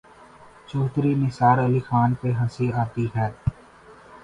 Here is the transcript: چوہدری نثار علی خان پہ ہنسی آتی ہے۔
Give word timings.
چوہدری 0.69 1.13
نثار 1.15 1.57
علی 1.65 1.79
خان 1.87 2.09
پہ 2.19 2.27
ہنسی 2.39 2.67
آتی 2.81 3.05
ہے۔ 3.15 3.27